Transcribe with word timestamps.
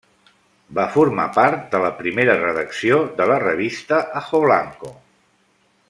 Va 0.77 0.85
formar 0.93 1.25
part 1.35 1.67
de 1.75 1.81
la 1.83 1.91
primera 1.99 2.37
redacció 2.39 2.99
de 3.21 3.29
la 3.33 3.39
revista 3.45 4.01
Ajoblanco. 4.23 4.93